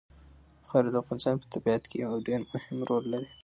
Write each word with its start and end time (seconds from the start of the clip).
خاوره 0.67 0.89
د 0.91 0.95
افغانستان 1.03 1.35
په 1.41 1.47
طبیعت 1.53 1.83
کې 1.89 1.95
یو 2.05 2.11
ډېر 2.27 2.39
مهم 2.53 2.77
رول 2.89 3.03
لري. 3.13 3.29